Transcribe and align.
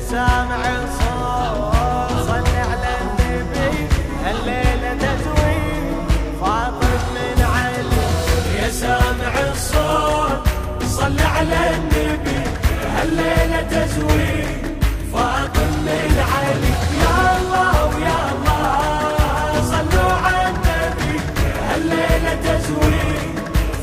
سامع 0.00 0.62
الصوت. 0.82 2.26
صل 2.26 2.46
على 2.70 2.92
النبي 3.02 3.88
الليلة 4.30 4.92
تزوي. 5.02 5.60
فاطم 6.40 7.00
من 7.14 7.42
علي 7.54 8.02
يا 8.62 8.68
سامع 8.70 9.32
الصوت. 9.52 10.40
صل 10.86 11.20
على 11.36 11.60
النبي 11.76 12.40
هالليلة 12.96 13.62
تزوي. 13.62 14.44
فاطم 15.12 15.70
من 15.86 16.14
علي 16.32 16.72
يا 17.02 17.16
الله 17.36 17.74
ويا 17.86 18.20
الله. 18.32 19.62
صلوا 19.70 20.12
على 20.24 20.44
النبي 20.52 21.20
هالليلة 21.68 22.34
تزوي. 22.44 23.10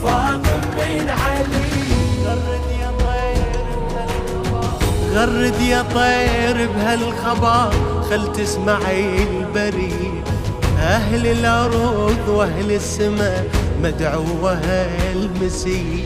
فاطم 0.03 0.61
من 0.77 1.09
علي 1.09 1.66
غرد 5.17 5.61
يا 5.61 5.81
طير 5.81 6.69
بهالخبر 6.75 7.71
خل 8.09 8.31
تسمعي 8.33 9.23
البريد. 9.23 10.23
أهل 10.79 11.27
الأرض 11.27 12.27
وأهل 12.27 12.71
السماء 12.71 13.45
مدعوة 13.83 14.61
المسيح. 15.13 16.05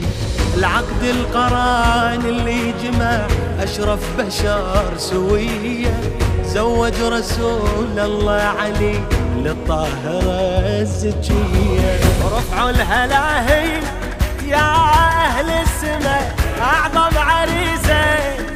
العقد 0.58 1.04
القران 1.04 2.22
اللي 2.26 2.74
جمع 2.84 3.28
أشرف 3.60 4.00
بشر 4.18 4.94
سوية. 4.98 6.02
زوج 6.46 6.94
رسول 7.02 8.00
الله 8.00 8.42
علي 8.42 9.00
للطاهرة 9.36 10.82
الزكية. 10.82 12.00
رفعوا 12.36 12.70
الهلاهي 12.70 13.80
يا 14.48 14.76
أهل 15.26 15.50
السماء 15.50 16.36
أعظم 16.62 17.18
عريسين 17.18 18.52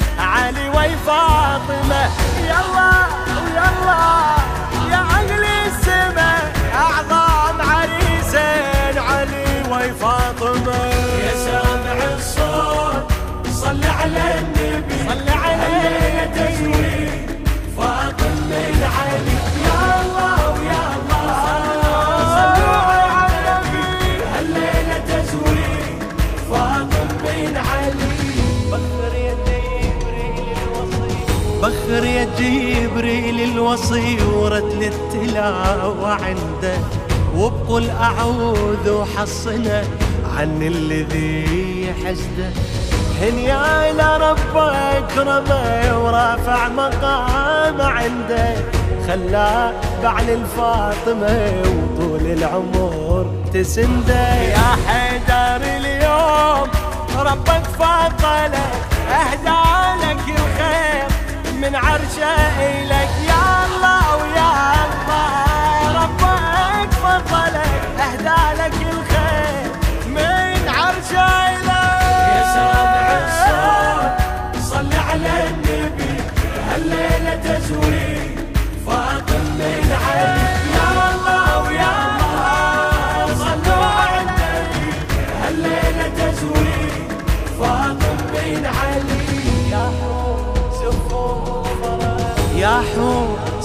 وي 0.86 0.96
فاطمة 1.06 2.10
يلا 2.40 2.92
ويلا 3.28 4.06
يا 4.92 4.98
أهل 4.98 5.44
السماء 5.68 6.54
أعظم 6.76 7.62
عريسين 7.62 8.98
علي 8.98 9.64
وي 9.72 9.92
فاطمة. 9.94 10.86
يا 11.26 11.36
سامع 11.46 12.14
الصوت 12.18 13.12
صل 13.52 13.82
على 14.00 14.40
النبي 14.40 14.98
صل 15.10 15.30
على 15.30 15.56
الليلة 15.56 16.26
تزوي 16.36 17.10
فاطم 17.78 18.36
من 18.50 18.90
علي 18.98 19.38
يا 19.66 20.02
الله 20.02 20.50
ويا 20.54 20.84
الله 20.98 21.34
صلوا 22.36 22.78
على 23.18 23.60
النبي 23.62 24.24
هالليلة 24.36 24.98
تزوي 25.08 25.66
فاطم 26.52 27.08
من 27.24 27.58
بخر 31.86 32.06
يا 32.06 32.28
جبريل 32.40 33.52
الوصي 33.52 34.18
ورد 34.24 34.74
للتلاوة 34.74 36.10
عنده. 36.10 36.78
وبقول 37.36 37.90
أعوذ 37.90 38.90
وحصنا 38.90 39.84
عن 40.38 40.62
الذي 40.62 41.94
حسده. 42.06 42.50
هنيا 43.22 43.92
إلى 43.92 44.18
ربك 44.18 45.18
ورافع 45.94 46.68
مقام 46.68 47.82
عنده. 47.82 48.56
خلاه 49.08 49.74
بعل 50.04 50.30
الفاطمة 50.30 51.54
وطول 51.62 52.22
العمر 52.22 53.26
تسنده. 53.54 54.34
يا 54.42 54.78
حيدر 54.88 55.66
اليوم 55.78 56.70
ربك 57.18 57.66
أهدى 59.10 59.66
لك 60.02 60.05
الخير 60.05 60.05
من 61.70 61.76
عرشه 61.76 62.36
الك 62.60 63.10
يا 63.28 63.35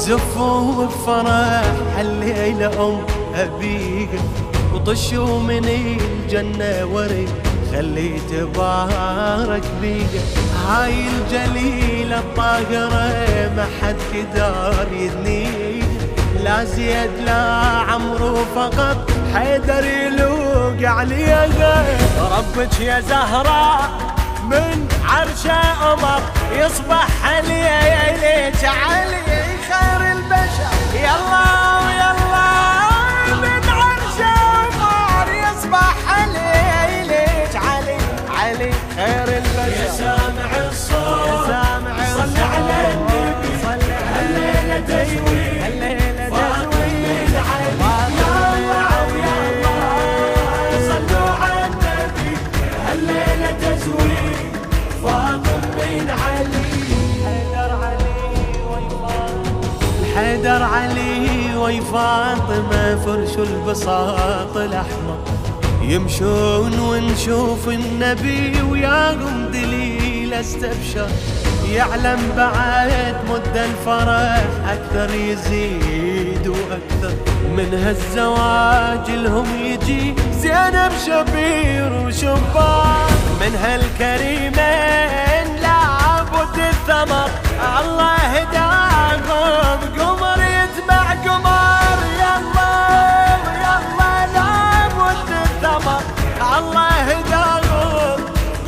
زفوا 0.01 0.87
بفرح 0.87 1.65
هالليلة 1.97 2.89
أم 2.89 3.03
أبيك 3.35 4.09
وطشوا 4.75 5.41
من 5.41 5.65
الجنة 5.65 6.87
ورد 6.93 7.29
خلي 7.73 8.21
تبارك 8.31 9.63
بيك 9.83 10.23
هاي 10.69 10.95
الجليلة 11.09 12.19
الطاهرة 12.19 13.13
ما 13.57 13.67
حد 13.83 13.97
قدر 14.15 14.87
يدنيك 14.93 15.85
لا 16.45 16.65
زيد 16.65 17.11
لا 17.27 17.43
عمرو 17.89 18.37
فقط 18.55 19.11
حيدر 19.35 19.85
يلوق 19.85 20.91
عليها 20.91 21.85
ربك 22.19 22.81
يا 22.81 23.01
زهراء 23.01 23.91
من 24.51 24.89
عرشه 25.05 25.93
أمر 25.93 26.21
يصبح 26.53 27.07
علي 27.25 27.69
ليك 28.21 28.65
علي 38.61 38.73
خير 38.97 39.29
يا 39.29 39.39
البشر 39.39 39.91
سامع 39.99 40.57
يا 40.57 40.69
الصوت. 40.69 41.47
سامع 41.47 41.97
صل 42.17 42.37
على 42.53 42.79
النبي. 42.95 43.53
صل 43.63 43.85
على 44.07 44.21
الليلة 44.27 44.91
يا 44.91 45.05
الله 47.71 48.91
الله. 49.51 49.81
صلوا 50.89 51.31
على 51.43 51.65
النبي. 51.67 52.33
فاطم 55.03 55.63
من 55.77 56.07
علي 56.11 56.69
حيدر 57.25 57.71
علي 57.85 58.15
حيدر 60.15 60.63
علي 60.63 61.57
وي 61.57 61.81
فاطمة 61.81 62.97
فرش 63.05 63.35
البساط 63.39 64.57
الأحمر. 64.57 65.19
يمشون 65.83 66.81
ونشوف 66.81 67.69
النبي 67.69 68.63
وياهم 68.63 69.51
دليل 69.53 70.35
استبشر. 70.35 71.09
يعلم 71.71 72.33
بعد 72.37 73.17
مد 73.31 73.57
الفرح 73.57 74.45
أكثر 74.69 75.15
يزيد 75.15 76.49
وأكثر. 76.49 77.15
من 77.57 77.75
هالزواج 77.85 79.11
لهم 79.11 79.47
يجي 79.65 80.15
زينب 80.33 80.93
شبير 81.07 81.93
وشبان 82.07 83.11
من 83.41 83.55
هالكريمين 83.63 85.47
لابد 85.63 86.59
الثمر. 86.59 87.31
الله 87.81 88.15
هداهم 88.15 88.90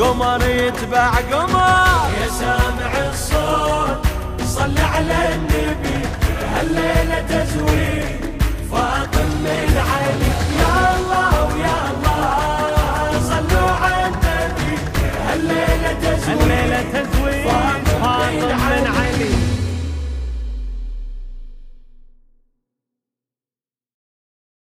قمر 0.02 0.46
يتبع 0.46 1.10
قمر. 1.32 2.10
يا 2.20 2.28
سامع 2.40 3.10
الصوت 3.10 4.06
صل 4.44 4.78
على 4.94 5.34
النبي 5.34 5.98
هالليلة 6.54 7.20
تزويد 7.28 8.31